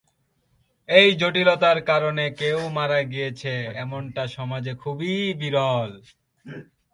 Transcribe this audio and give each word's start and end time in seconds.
এই 0.89 1.09
জটিলতার 1.21 1.79
কারণে 1.89 2.25
কেও 2.39 2.61
মারা 2.77 2.99
গিয়েছে, 3.11 3.53
এমনটা 3.83 4.23
সমাজে 4.37 4.73
খুবই 4.81 5.11
বিরল। 5.39 5.91